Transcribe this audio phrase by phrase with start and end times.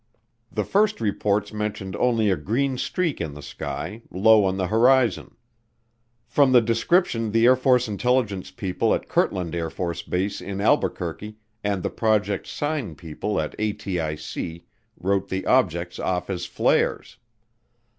[0.51, 5.35] The first reports mentioned only a "green streak in the sky," low on the horizon.
[6.25, 11.91] From the description the Air Force Intelligence people at Kirtland AFB in Albuquerque and the
[11.91, 14.63] Project Sign people at ATIC
[14.99, 17.17] wrote the objects off as flares.